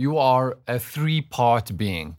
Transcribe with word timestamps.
You 0.00 0.16
are 0.16 0.56
a 0.68 0.78
three 0.78 1.20
part 1.20 1.76
being. 1.76 2.18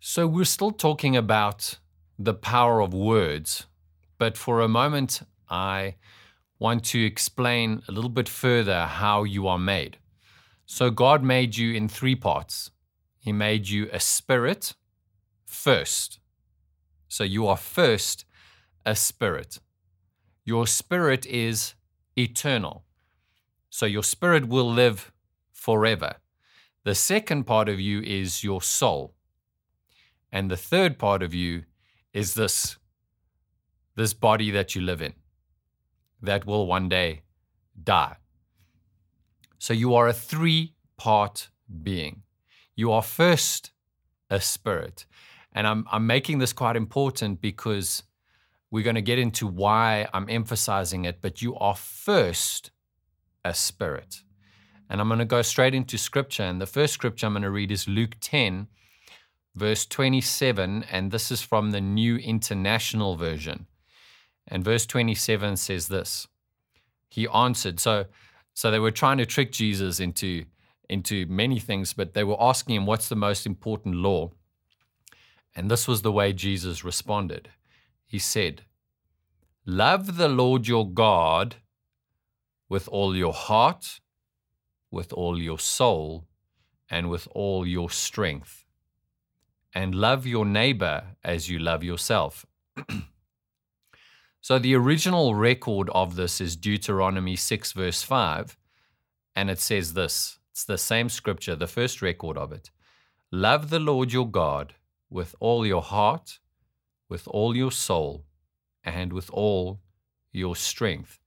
So 0.00 0.26
we're 0.26 0.44
still 0.44 0.72
talking 0.72 1.16
about 1.16 1.78
the 2.18 2.34
power 2.34 2.80
of 2.80 2.92
words, 2.92 3.66
but 4.18 4.36
for 4.36 4.60
a 4.60 4.66
moment, 4.66 5.22
I 5.48 5.94
want 6.58 6.82
to 6.86 7.06
explain 7.06 7.82
a 7.86 7.92
little 7.92 8.10
bit 8.10 8.28
further 8.28 8.86
how 8.86 9.22
you 9.22 9.46
are 9.46 9.60
made. 9.60 9.98
So, 10.66 10.90
God 10.90 11.22
made 11.22 11.56
you 11.56 11.72
in 11.72 11.88
three 11.88 12.16
parts. 12.16 12.72
He 13.20 13.32
made 13.32 13.68
you 13.68 13.88
a 13.92 14.00
spirit 14.00 14.74
first. 15.46 16.18
So, 17.06 17.22
you 17.22 17.46
are 17.46 17.56
first 17.56 18.24
a 18.84 18.96
spirit. 18.96 19.60
Your 20.44 20.66
spirit 20.66 21.26
is 21.26 21.74
eternal. 22.16 22.86
So, 23.70 23.86
your 23.86 24.02
spirit 24.02 24.48
will 24.48 24.68
live 24.68 25.12
forever. 25.52 26.16
The 26.84 26.94
second 26.94 27.44
part 27.44 27.68
of 27.68 27.80
you 27.80 28.02
is 28.02 28.44
your 28.44 28.60
soul. 28.60 29.14
And 30.30 30.50
the 30.50 30.56
third 30.56 30.98
part 30.98 31.22
of 31.22 31.32
you 31.32 31.64
is 32.12 32.34
this 32.34 32.76
this 33.96 34.12
body 34.12 34.50
that 34.50 34.74
you 34.74 34.82
live 34.82 35.00
in 35.00 35.14
that 36.20 36.44
will 36.44 36.66
one 36.66 36.88
day 36.88 37.22
die. 37.82 38.16
So 39.58 39.72
you 39.72 39.94
are 39.94 40.08
a 40.08 40.12
three 40.12 40.74
part 40.96 41.48
being. 41.82 42.22
You 42.76 42.90
are 42.92 43.02
first 43.02 43.70
a 44.28 44.40
spirit. 44.40 45.06
And 45.52 45.66
I'm, 45.66 45.86
I'm 45.90 46.06
making 46.06 46.38
this 46.38 46.52
quite 46.52 46.76
important 46.76 47.40
because 47.40 48.02
we're 48.70 48.82
going 48.82 48.96
to 48.96 49.02
get 49.02 49.20
into 49.20 49.46
why 49.46 50.08
I'm 50.12 50.28
emphasizing 50.28 51.04
it, 51.04 51.22
but 51.22 51.40
you 51.40 51.54
are 51.56 51.76
first 51.76 52.72
a 53.44 53.54
spirit. 53.54 54.24
And 54.88 55.00
I'm 55.00 55.08
going 55.08 55.18
to 55.18 55.24
go 55.24 55.42
straight 55.42 55.74
into 55.74 55.98
scripture. 55.98 56.42
And 56.42 56.60
the 56.60 56.66
first 56.66 56.94
scripture 56.94 57.26
I'm 57.26 57.32
going 57.32 57.42
to 57.42 57.50
read 57.50 57.70
is 57.70 57.88
Luke 57.88 58.16
10, 58.20 58.68
verse 59.54 59.86
27. 59.86 60.84
And 60.90 61.10
this 61.10 61.30
is 61.30 61.42
from 61.42 61.70
the 61.70 61.80
New 61.80 62.16
International 62.16 63.16
Version. 63.16 63.66
And 64.46 64.64
verse 64.64 64.86
27 64.86 65.56
says 65.56 65.88
this 65.88 66.28
He 67.08 67.26
answered. 67.28 67.80
So, 67.80 68.06
so 68.52 68.70
they 68.70 68.78
were 68.78 68.90
trying 68.90 69.18
to 69.18 69.26
trick 69.26 69.52
Jesus 69.52 70.00
into, 70.00 70.44
into 70.88 71.26
many 71.26 71.58
things, 71.58 71.92
but 71.92 72.14
they 72.14 72.24
were 72.24 72.40
asking 72.40 72.76
him, 72.76 72.86
What's 72.86 73.08
the 73.08 73.16
most 73.16 73.46
important 73.46 73.96
law? 73.96 74.32
And 75.56 75.70
this 75.70 75.86
was 75.86 76.02
the 76.02 76.12
way 76.12 76.32
Jesus 76.32 76.84
responded. 76.84 77.48
He 78.06 78.18
said, 78.18 78.62
Love 79.66 80.16
the 80.16 80.28
Lord 80.28 80.68
your 80.68 80.88
God 80.88 81.56
with 82.68 82.88
all 82.88 83.16
your 83.16 83.32
heart, 83.32 84.00
with 84.94 85.12
all 85.12 85.38
your 85.38 85.58
soul, 85.58 86.24
and 86.88 87.10
with 87.10 87.28
all 87.32 87.66
your 87.66 87.90
strength. 87.90 88.64
And 89.74 89.94
love 89.94 90.26
your 90.26 90.46
neighbor 90.46 91.16
as 91.22 91.50
you 91.50 91.58
love 91.58 91.84
yourself. 91.84 92.46
So 94.44 94.58
the 94.58 94.74
original 94.74 95.34
record 95.34 95.88
of 95.94 96.16
this 96.16 96.38
is 96.38 96.54
Deuteronomy 96.54 97.34
6, 97.34 97.72
verse 97.72 98.02
5. 98.02 98.58
And 99.34 99.48
it 99.48 99.58
says 99.58 99.94
this 99.94 100.38
it's 100.52 100.66
the 100.66 100.76
same 100.76 101.08
scripture, 101.08 101.56
the 101.56 101.66
first 101.66 102.02
record 102.02 102.36
of 102.36 102.52
it. 102.52 102.70
Love 103.32 103.70
the 103.70 103.80
Lord 103.80 104.12
your 104.12 104.28
God 104.28 104.74
with 105.08 105.34
all 105.40 105.64
your 105.64 105.80
heart, 105.80 106.40
with 107.08 107.26
all 107.28 107.56
your 107.56 107.72
soul, 107.72 108.26
and 108.84 109.14
with 109.14 109.30
all 109.30 109.80
your 110.30 110.54
strength. 110.54 111.20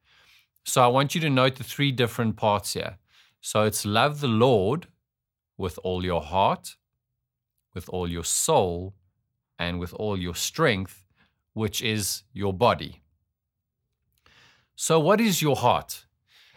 So 0.63 0.83
I 0.83 0.87
want 0.87 1.15
you 1.15 1.21
to 1.21 1.29
note 1.31 1.55
the 1.55 1.63
three 1.63 1.91
different 1.91 2.37
parts 2.37 2.73
here. 2.73 2.99
So 3.49 3.63
it's 3.63 3.85
love 3.85 4.19
the 4.19 4.27
Lord 4.27 4.87
with 5.57 5.79
all 5.81 6.03
your 6.03 6.21
heart, 6.21 6.75
with 7.73 7.87
all 7.87 8.05
your 8.05 8.25
soul, 8.25 8.93
and 9.57 9.79
with 9.79 9.93
all 9.93 10.19
your 10.19 10.35
strength, 10.35 11.05
which 11.53 11.81
is 11.81 12.23
your 12.33 12.51
body. 12.51 13.03
So, 14.75 14.99
what 14.99 15.21
is 15.21 15.41
your 15.41 15.55
heart? 15.55 16.07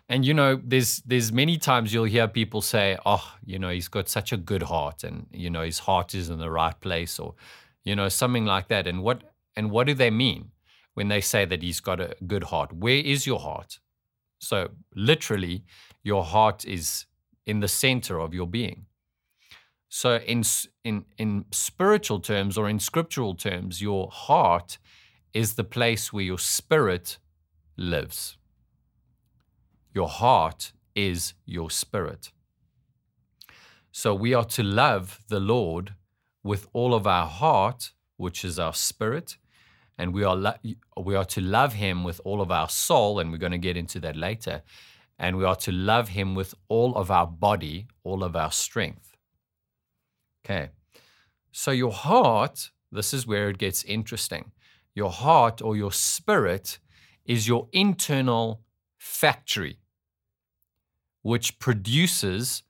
And 0.09 0.27
you 0.27 0.34
know, 0.34 0.61
there's 0.65 0.97
there's 1.06 1.31
many 1.31 1.59
times 1.59 1.95
you'll 1.95 2.12
hear 2.17 2.27
people 2.27 2.61
say, 2.61 2.99
"Oh, 3.06 3.37
you 3.45 3.61
know, 3.61 3.71
he's 3.71 3.87
got 3.87 4.09
such 4.09 4.33
a 4.33 4.37
good 4.37 4.65
heart, 4.65 5.05
and 5.05 5.29
you 5.31 5.49
know, 5.49 5.62
his 5.62 5.79
heart 5.79 6.12
is 6.12 6.29
in 6.29 6.41
the 6.41 6.50
right 6.50 6.79
place," 6.81 7.21
or 7.21 7.37
you 7.84 7.95
know, 7.95 8.09
something 8.09 8.47
like 8.47 8.67
that. 8.67 8.89
And 8.89 9.05
what 9.05 9.23
and 9.55 9.71
what 9.71 9.87
do 9.87 9.95
they 9.95 10.11
mean 10.11 10.50
when 10.95 11.06
they 11.06 11.21
say 11.21 11.45
that 11.45 11.62
he's 11.62 11.79
got 11.79 12.00
a 12.00 12.17
good 12.27 12.43
heart? 12.50 12.73
Where 12.73 12.99
is 13.15 13.29
your 13.29 13.39
heart? 13.39 13.79
So, 14.41 14.71
literally, 14.97 15.65
your 16.03 16.25
heart 16.25 16.65
is 16.65 17.06
in 17.47 17.61
the 17.61 17.69
center 17.69 18.19
of 18.19 18.34
your 18.34 18.47
being. 18.47 18.87
So, 19.88 20.16
in 20.16 20.44
in 20.84 21.05
in 21.19 21.44
spiritual 21.50 22.21
terms 22.21 22.56
or 22.56 22.69
in 22.69 22.78
scriptural 22.78 23.34
terms, 23.34 23.83
your 23.83 24.09
heart 24.11 24.78
is 25.33 25.55
the 25.55 25.65
place 25.65 26.12
where 26.12 26.25
your 26.25 26.38
spirit 26.38 27.19
lives. 27.77 28.37
Your 29.93 30.09
heart 30.09 30.72
is 30.94 31.34
your 31.44 31.71
spirit. 31.71 32.32
So 33.93 34.15
we 34.15 34.34
are 34.34 34.44
to 34.44 34.62
love 34.62 35.21
the 35.28 35.41
Lord 35.41 35.94
with 36.44 36.69
all 36.72 36.94
of 36.94 37.06
our 37.06 37.27
heart, 37.27 37.93
which 38.17 38.44
is 38.44 38.59
our 38.59 38.72
spirit, 38.72 39.37
and 39.99 40.15
we 40.15 40.22
are 40.25 40.37
lo- 40.37 40.62
we 40.97 41.15
are 41.15 41.25
to 41.25 41.41
love 41.41 41.75
him 41.75 42.05
with 42.05 42.21
all 42.25 42.41
of 42.41 42.50
our 42.50 42.69
soul 42.69 43.19
and 43.19 43.31
we're 43.31 43.38
going 43.38 43.53
to 43.53 43.59
get 43.59 43.77
into 43.77 44.00
that 44.00 44.17
later. 44.17 44.62
And 45.20 45.36
we 45.36 45.44
are 45.44 45.56
to 45.56 45.70
love 45.70 46.08
him 46.08 46.34
with 46.34 46.54
all 46.69 46.97
of 46.97 47.10
our 47.10 47.26
body, 47.26 47.86
all 48.03 48.25
of 48.25 48.34
our 48.34 48.50
strength. 48.50 49.19
Okay. 50.42 50.70
So 51.53 51.72
your 51.72 51.92
heart, 51.92 52.70
this 52.91 53.12
is 53.12 53.26
where 53.26 53.50
it 53.50 53.58
gets 53.58 53.84
interesting. 53.84 54.50
Your 54.94 55.10
heart 55.10 55.60
or 55.60 55.76
your 55.76 55.92
spirit 55.92 56.78
is 57.26 57.47
your 57.47 57.69
internal 57.70 58.62
factory, 58.97 59.78
which 61.20 61.58
produces 61.58 62.62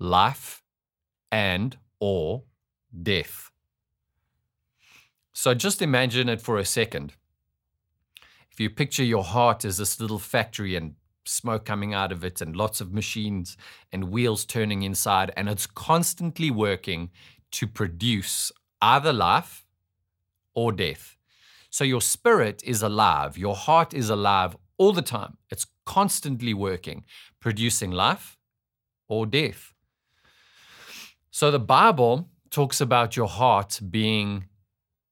life 0.00 0.64
and 1.30 1.78
or 2.00 2.42
death. 3.00 3.52
So 5.32 5.54
just 5.54 5.80
imagine 5.80 6.28
it 6.28 6.40
for 6.40 6.58
a 6.58 6.64
second. 6.64 7.14
If 8.50 8.58
you 8.58 8.68
picture 8.70 9.04
your 9.04 9.24
heart 9.24 9.64
as 9.64 9.78
this 9.78 10.00
little 10.00 10.18
factory 10.18 10.74
and 10.74 10.96
smoke 11.24 11.64
coming 11.64 11.94
out 11.94 12.12
of 12.12 12.24
it 12.24 12.40
and 12.40 12.56
lots 12.56 12.80
of 12.80 12.92
machines 12.92 13.56
and 13.92 14.10
wheels 14.10 14.44
turning 14.44 14.82
inside, 14.82 15.32
and 15.36 15.48
it's 15.48 15.66
constantly 15.66 16.50
working 16.50 17.10
to 17.52 17.66
produce 17.66 18.52
either 18.80 19.12
life 19.12 19.64
or 20.54 20.72
death. 20.72 21.16
So 21.70 21.84
your 21.84 22.00
spirit 22.00 22.62
is 22.64 22.82
alive, 22.82 23.38
your 23.38 23.54
heart 23.54 23.94
is 23.94 24.10
alive 24.10 24.56
all 24.76 24.92
the 24.92 25.02
time. 25.02 25.36
It's 25.50 25.66
constantly 25.86 26.54
working, 26.54 27.04
producing 27.40 27.90
life 27.90 28.36
or 29.08 29.26
death. 29.26 29.72
So 31.30 31.50
the 31.50 31.58
Bible 31.58 32.28
talks 32.50 32.80
about 32.80 33.16
your 33.16 33.28
heart 33.28 33.80
being 33.90 34.46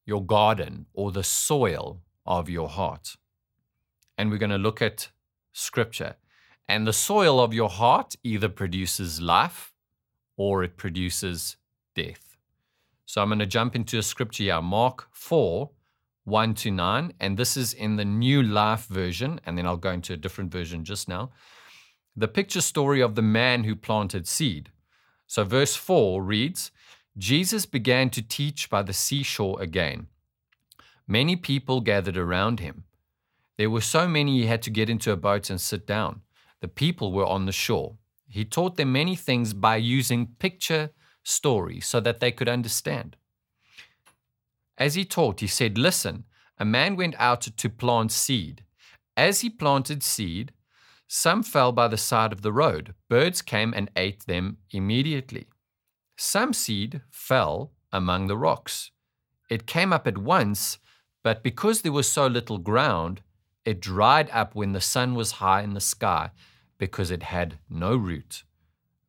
your 0.04 0.24
garden 0.24 0.86
or 0.92 1.12
the 1.12 1.22
soil 1.22 2.02
of 2.26 2.50
your 2.50 2.68
heart. 2.68 3.16
And 4.18 4.30
we're 4.30 4.38
going 4.38 4.50
to 4.50 4.58
look 4.58 4.82
at 4.82 5.08
scripture. 5.52 6.16
And 6.68 6.86
the 6.86 6.92
soil 6.92 7.40
of 7.40 7.52
your 7.52 7.68
heart 7.68 8.14
either 8.22 8.48
produces 8.48 9.20
life 9.20 9.72
or 10.36 10.62
it 10.62 10.76
produces 10.76 11.56
death. 11.94 12.36
So 13.06 13.20
I'm 13.20 13.28
going 13.28 13.40
to 13.40 13.46
jump 13.46 13.74
into 13.74 13.98
a 13.98 14.02
scripture 14.02 14.44
here, 14.44 14.62
Mark 14.62 15.08
4, 15.10 15.70
1 16.24 16.54
to 16.54 16.70
9. 16.70 17.12
And 17.18 17.36
this 17.36 17.56
is 17.56 17.74
in 17.74 17.96
the 17.96 18.04
New 18.04 18.42
Life 18.42 18.86
version. 18.86 19.40
And 19.44 19.58
then 19.58 19.66
I'll 19.66 19.76
go 19.76 19.90
into 19.90 20.12
a 20.12 20.16
different 20.16 20.52
version 20.52 20.84
just 20.84 21.08
now. 21.08 21.32
The 22.16 22.28
picture 22.28 22.60
story 22.60 23.00
of 23.00 23.16
the 23.16 23.22
man 23.22 23.64
who 23.64 23.74
planted 23.74 24.28
seed. 24.28 24.70
So, 25.26 25.44
verse 25.44 25.74
4 25.74 26.22
reads 26.22 26.70
Jesus 27.18 27.66
began 27.66 28.10
to 28.10 28.22
teach 28.22 28.70
by 28.70 28.82
the 28.82 28.92
seashore 28.92 29.60
again. 29.60 30.06
Many 31.06 31.34
people 31.34 31.80
gathered 31.80 32.16
around 32.16 32.60
him. 32.60 32.84
There 33.60 33.68
were 33.68 33.82
so 33.82 34.08
many 34.08 34.38
he 34.38 34.46
had 34.46 34.62
to 34.62 34.70
get 34.70 34.88
into 34.88 35.12
a 35.12 35.18
boat 35.18 35.50
and 35.50 35.60
sit 35.60 35.86
down. 35.86 36.22
The 36.62 36.66
people 36.82 37.12
were 37.12 37.26
on 37.26 37.44
the 37.44 37.52
shore. 37.52 37.98
He 38.26 38.42
taught 38.42 38.78
them 38.78 38.90
many 38.90 39.14
things 39.14 39.52
by 39.52 39.76
using 39.76 40.28
picture 40.38 40.92
stories 41.22 41.86
so 41.86 42.00
that 42.00 42.20
they 42.20 42.32
could 42.32 42.48
understand. 42.48 43.16
As 44.78 44.94
he 44.94 45.04
taught, 45.04 45.40
he 45.40 45.46
said, 45.46 45.76
Listen, 45.76 46.24
a 46.56 46.64
man 46.64 46.96
went 46.96 47.14
out 47.18 47.42
to 47.42 47.68
plant 47.68 48.12
seed. 48.12 48.64
As 49.14 49.42
he 49.42 49.50
planted 49.50 50.02
seed, 50.02 50.52
some 51.06 51.42
fell 51.42 51.70
by 51.70 51.86
the 51.86 51.98
side 51.98 52.32
of 52.32 52.40
the 52.40 52.54
road. 52.54 52.94
Birds 53.10 53.42
came 53.42 53.74
and 53.74 53.90
ate 53.94 54.24
them 54.24 54.56
immediately. 54.70 55.48
Some 56.16 56.54
seed 56.54 57.02
fell 57.10 57.72
among 57.92 58.26
the 58.26 58.38
rocks. 58.38 58.90
It 59.50 59.66
came 59.66 59.92
up 59.92 60.06
at 60.06 60.16
once, 60.16 60.78
but 61.22 61.42
because 61.42 61.82
there 61.82 61.92
was 61.92 62.08
so 62.08 62.26
little 62.26 62.56
ground, 62.56 63.20
it 63.64 63.80
dried 63.80 64.30
up 64.30 64.54
when 64.54 64.72
the 64.72 64.80
sun 64.80 65.14
was 65.14 65.32
high 65.32 65.62
in 65.62 65.74
the 65.74 65.80
sky 65.80 66.30
because 66.78 67.10
it 67.10 67.22
had 67.22 67.58
no 67.68 67.94
root. 67.96 68.44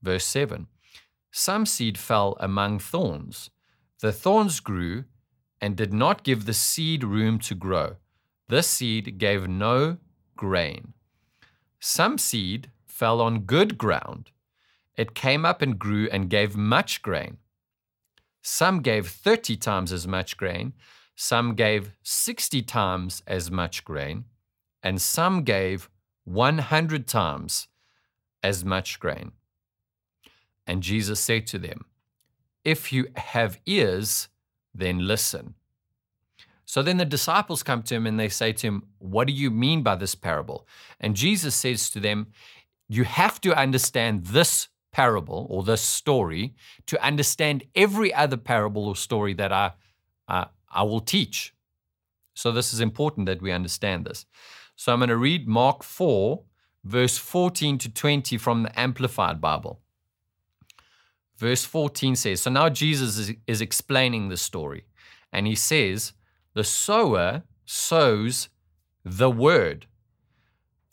Verse 0.01 0.25
7 0.25 0.67
Some 1.31 1.65
seed 1.65 1.97
fell 1.97 2.37
among 2.39 2.79
thorns. 2.79 3.49
The 4.01 4.11
thorns 4.11 4.59
grew 4.59 5.05
and 5.61 5.75
did 5.75 5.93
not 5.93 6.23
give 6.23 6.45
the 6.45 6.53
seed 6.53 7.03
room 7.03 7.39
to 7.39 7.55
grow. 7.55 7.95
This 8.49 8.67
seed 8.67 9.17
gave 9.17 9.47
no 9.47 9.97
grain. 10.35 10.93
Some 11.79 12.17
seed 12.17 12.71
fell 12.85 13.21
on 13.21 13.41
good 13.41 13.77
ground. 13.77 14.31
It 14.97 15.15
came 15.15 15.45
up 15.45 15.61
and 15.61 15.79
grew 15.79 16.09
and 16.11 16.29
gave 16.29 16.57
much 16.57 17.01
grain. 17.01 17.37
Some 18.41 18.81
gave 18.81 19.07
30 19.07 19.55
times 19.57 19.93
as 19.93 20.07
much 20.07 20.35
grain, 20.35 20.73
some 21.15 21.53
gave 21.53 21.91
60 22.03 22.63
times 22.63 23.21
as 23.27 23.51
much 23.51 23.85
grain, 23.85 24.25
and 24.83 25.01
some 25.01 25.43
gave 25.43 25.89
100 26.25 27.07
times 27.07 27.67
as 28.43 28.65
much 28.65 28.99
grain. 28.99 29.31
And 30.67 30.83
Jesus 30.83 31.19
said 31.19 31.47
to 31.47 31.59
them, 31.59 31.85
If 32.63 32.93
you 32.93 33.07
have 33.15 33.59
ears, 33.65 34.29
then 34.73 35.07
listen. 35.07 35.55
So 36.65 36.81
then 36.81 36.97
the 36.97 37.05
disciples 37.05 37.63
come 37.63 37.83
to 37.83 37.95
him 37.95 38.07
and 38.07 38.19
they 38.19 38.29
say 38.29 38.53
to 38.53 38.67
him, 38.67 38.83
What 38.99 39.27
do 39.27 39.33
you 39.33 39.51
mean 39.51 39.83
by 39.83 39.95
this 39.95 40.15
parable? 40.15 40.67
And 40.99 41.15
Jesus 41.15 41.55
says 41.55 41.89
to 41.89 41.99
them, 41.99 42.27
You 42.87 43.03
have 43.03 43.41
to 43.41 43.53
understand 43.57 44.27
this 44.27 44.69
parable 44.91 45.47
or 45.49 45.63
this 45.63 45.81
story 45.81 46.53
to 46.85 47.03
understand 47.03 47.63
every 47.75 48.13
other 48.13 48.37
parable 48.37 48.87
or 48.87 48.95
story 48.95 49.33
that 49.33 49.51
I, 49.51 49.71
uh, 50.27 50.45
I 50.69 50.83
will 50.83 50.99
teach. 51.01 51.53
So 52.33 52.51
this 52.51 52.73
is 52.73 52.79
important 52.79 53.25
that 53.25 53.41
we 53.41 53.51
understand 53.51 54.05
this. 54.05 54.25
So 54.81 54.91
I'm 54.91 54.97
going 54.97 55.09
to 55.09 55.15
read 55.15 55.47
Mark 55.47 55.83
4, 55.83 56.41
verse 56.85 57.15
14 57.15 57.77
to 57.77 57.93
20 57.93 58.35
from 58.39 58.63
the 58.63 58.79
Amplified 58.79 59.39
Bible. 59.39 59.79
Verse 61.37 61.63
14 61.63 62.15
says, 62.15 62.41
So 62.41 62.49
now 62.49 62.67
Jesus 62.67 63.31
is, 63.45 63.61
explaining 63.61 64.29
the 64.29 64.37
story, 64.37 64.85
and 65.31 65.45
he 65.45 65.53
says, 65.53 66.13
the 66.55 66.63
sower 66.63 67.43
sows 67.63 68.49
the 69.05 69.29
word. 69.29 69.85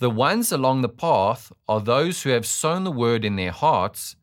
The 0.01 0.11
ones 0.11 0.53
along 0.53 0.83
the 0.83 0.91
path 0.91 1.51
are 1.67 1.81
those 1.81 2.25
who 2.25 2.29
have 2.29 2.45
sown 2.45 2.85
the 2.85 2.93
word 2.93 3.25
in 3.25 3.37
their 3.37 3.53
hearts, 3.53 4.17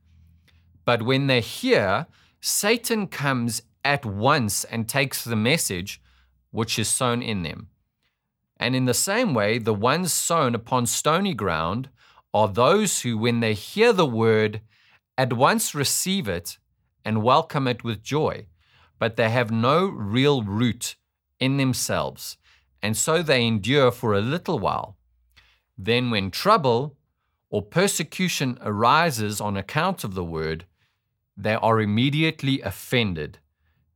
but 0.85 1.01
when 1.01 1.25
they 1.25 1.41
hear, 1.41 2.05
Satan 2.39 3.07
comes 3.07 3.63
at 3.83 4.05
once 4.05 4.63
and 4.63 4.87
takes 4.87 5.23
the 5.23 5.35
message 5.35 6.03
which 6.51 6.77
is 6.77 6.87
sown 6.87 7.23
in 7.23 7.41
them. 7.41 7.69
And 8.57 8.75
in 8.75 8.85
the 8.85 8.93
same 8.93 9.33
way, 9.33 9.57
the 9.57 9.73
ones 9.73 10.13
sown 10.13 10.55
upon 10.55 10.85
stony 10.85 11.33
ground 11.33 11.89
are 12.33 12.47
those 12.47 13.01
who, 13.01 13.17
when 13.17 13.39
they 13.39 13.53
hear 13.53 13.93
the 13.93 14.05
word, 14.05 14.61
at 15.17 15.33
once 15.33 15.75
receive 15.75 16.27
it 16.27 16.57
and 17.03 17.23
welcome 17.23 17.67
it 17.67 17.83
with 17.83 18.03
joy, 18.03 18.47
but 18.99 19.15
they 19.15 19.29
have 19.29 19.51
no 19.51 19.85
real 19.85 20.41
root 20.43 20.95
in 21.39 21.57
themselves, 21.57 22.37
and 22.81 22.95
so 22.97 23.21
they 23.21 23.45
endure 23.45 23.91
for 23.91 24.13
a 24.13 24.21
little 24.21 24.59
while. 24.59 24.97
Then, 25.77 26.09
when 26.09 26.31
trouble 26.31 26.97
or 27.49 27.61
persecution 27.61 28.57
arises 28.61 29.39
on 29.39 29.57
account 29.57 30.03
of 30.03 30.13
the 30.13 30.23
word, 30.23 30.65
they 31.37 31.55
are 31.55 31.81
immediately 31.81 32.61
offended. 32.61 33.39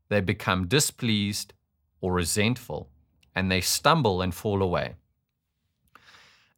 They 0.10 0.22
become 0.22 0.68
displeased 0.68 1.54
or 2.02 2.14
resentful, 2.14 2.90
and 3.40 3.50
they 3.50 3.62
stumble 3.62 4.22
and 4.22 4.36
fall 4.36 4.62
away. 4.62 4.96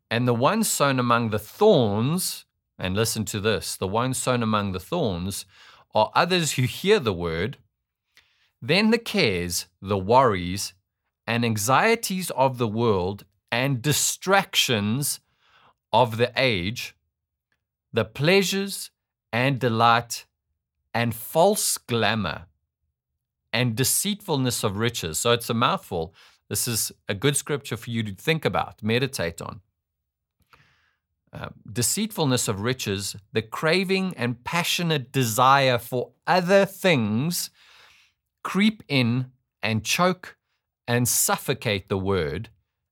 And 0.09 0.27
the 0.27 0.33
ones 0.33 0.67
sown 0.67 0.99
among 0.99 1.29
the 1.29 1.39
thorns, 1.39 2.45
and 2.77 2.95
listen 2.95 3.23
to 3.25 3.39
this 3.39 3.77
the 3.77 3.87
ones 3.87 4.17
sown 4.17 4.41
among 4.41 4.71
the 4.71 4.79
thorns 4.79 5.45
are 5.93 6.11
others 6.15 6.53
who 6.53 6.63
hear 6.63 6.99
the 6.99 7.13
word 7.13 7.57
then 8.61 8.91
the 8.91 8.99
cares, 8.99 9.65
the 9.81 9.97
worries, 9.97 10.73
and 11.25 11.43
anxieties 11.43 12.29
of 12.31 12.57
the 12.57 12.67
world 12.67 13.25
and 13.51 13.81
distractions 13.81 15.19
of 15.91 16.17
the 16.17 16.31
age, 16.35 16.95
the 17.91 18.05
pleasures 18.05 18.91
and 19.33 19.59
delight 19.59 20.25
and 20.93 21.15
false 21.15 21.77
glamour 21.77 22.45
and 23.51 23.75
deceitfulness 23.75 24.63
of 24.63 24.77
riches. 24.77 25.17
So 25.17 25.31
it's 25.31 25.49
a 25.49 25.53
mouthful. 25.53 26.13
This 26.51 26.67
is 26.67 26.91
a 27.07 27.13
good 27.13 27.37
scripture 27.37 27.77
for 27.77 27.91
you 27.91 28.03
to 28.03 28.13
think 28.13 28.43
about, 28.43 28.83
meditate 28.83 29.41
on. 29.41 29.61
Uh, 31.31 31.47
deceitfulness 31.71 32.49
of 32.49 32.59
riches, 32.59 33.15
the 33.31 33.41
craving 33.41 34.13
and 34.17 34.43
passionate 34.43 35.13
desire 35.13 35.77
for 35.77 36.11
other 36.27 36.65
things 36.65 37.51
creep 38.43 38.83
in 38.89 39.27
and 39.63 39.85
choke 39.85 40.35
and 40.89 41.07
suffocate 41.07 41.87
the 41.87 41.97
word 41.97 42.49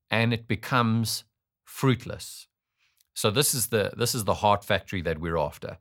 and 0.10 0.32
it 0.32 0.48
becomes 0.48 1.26
fruitless. 1.66 2.48
So 3.14 3.30
this 3.30 3.54
is 3.54 3.68
the 3.68 3.92
this 3.98 4.16
is 4.16 4.24
the 4.24 4.36
heart 4.36 4.64
factory 4.64 5.02
that 5.02 5.20
we're 5.20 5.38
after. 5.38 5.80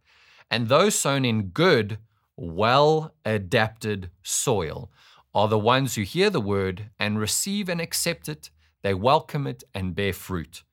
And 0.51 0.67
those 0.67 0.97
sown 0.97 1.25
in 1.25 1.51
good, 1.51 1.99
well 2.37 3.15
adapted 3.25 4.11
soil 4.25 4.91
are 5.39 5.47
the 5.47 5.57
ones 5.57 5.95
who 5.95 6.03
hear 6.03 6.31
the 6.31 6.41
word 6.41 6.91
and 6.99 7.17
receive 7.17 7.69
and 7.69 7.81
accept 7.81 8.29
it, 8.29 8.51
they 8.83 8.93
welcome 8.93 9.47
it 9.47 9.63
and 9.73 9.95
bear 9.95 10.13
fruit. 10.13 10.65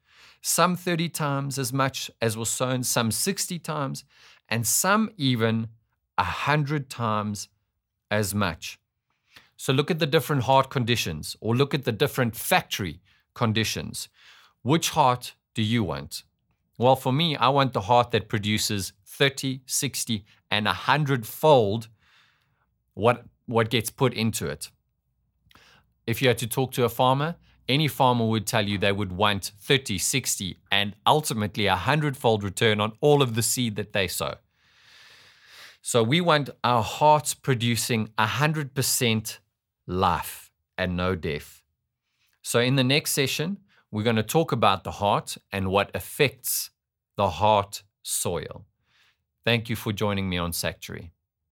Some 0.41 0.75
30 0.75 1.07
times 1.09 1.59
as 1.59 1.71
much 1.71 2.09
as 2.19 2.35
was 2.35 2.49
sown, 2.49 2.81
some 2.81 3.11
60 3.11 3.59
times, 3.59 4.05
and 4.49 4.65
some 4.65 5.11
even 5.17 5.67
a 6.17 6.23
100 6.23 6.89
times 6.89 7.47
as 8.09 8.33
much. 8.33 8.79
So 9.55 9.71
look 9.71 9.91
at 9.91 9.99
the 9.99 10.07
different 10.07 10.45
heart 10.45 10.71
conditions 10.71 11.37
or 11.39 11.55
look 11.55 11.75
at 11.75 11.83
the 11.83 11.91
different 11.91 12.35
factory 12.35 13.01
conditions. 13.35 14.09
Which 14.63 14.89
heart 14.89 15.35
do 15.53 15.61
you 15.61 15.83
want? 15.83 16.23
Well, 16.79 16.95
for 16.95 17.13
me, 17.13 17.37
I 17.37 17.49
want 17.49 17.73
the 17.73 17.81
heart 17.81 18.09
that 18.11 18.29
produces 18.29 18.93
30, 19.05 19.61
60, 19.67 20.25
and 20.49 20.65
100 20.65 21.27
fold 21.27 21.87
what, 22.95 23.25
what 23.45 23.69
gets 23.69 23.89
put 23.89 24.13
into 24.13 24.47
it. 24.47 24.69
If 26.07 26.21
you 26.21 26.27
had 26.27 26.37
to 26.39 26.47
talk 26.47 26.71
to 26.73 26.83
a 26.83 26.89
farmer, 26.89 27.35
any 27.67 27.87
farmer 27.87 28.25
would 28.25 28.45
tell 28.45 28.67
you 28.67 28.77
they 28.77 28.91
would 28.91 29.11
want 29.11 29.51
30, 29.59 29.97
60, 29.97 30.57
and 30.71 30.95
ultimately 31.05 31.65
a 31.65 31.75
hundredfold 31.75 32.43
return 32.43 32.79
on 32.79 32.93
all 33.01 33.21
of 33.21 33.35
the 33.35 33.41
seed 33.41 33.75
that 33.75 33.93
they 33.93 34.07
sow. 34.07 34.35
So 35.81 36.03
we 36.03 36.21
want 36.21 36.49
our 36.63 36.83
hearts 36.83 37.33
producing 37.33 38.09
100% 38.17 39.39
life 39.87 40.51
and 40.77 40.95
no 40.95 41.15
death. 41.15 41.61
So, 42.41 42.59
in 42.59 42.75
the 42.75 42.83
next 42.83 43.11
session, 43.11 43.57
we're 43.91 44.03
going 44.03 44.15
to 44.15 44.23
talk 44.23 44.51
about 44.51 44.83
the 44.83 44.91
heart 44.91 45.37
and 45.51 45.69
what 45.69 45.89
affects 45.95 46.69
the 47.17 47.29
heart 47.29 47.83
soil. 48.03 48.65
Thank 49.43 49.69
you 49.69 49.75
for 49.75 49.91
joining 49.93 50.29
me 50.29 50.37
on 50.37 50.53
Sanctuary. 50.53 51.14